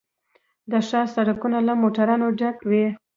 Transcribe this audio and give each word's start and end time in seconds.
د 0.71 0.73
ښار 0.87 1.07
سړکونه 1.15 1.57
له 1.67 1.73
موټرو 1.81 2.27
ډک 2.39 2.57
وي 2.69 2.85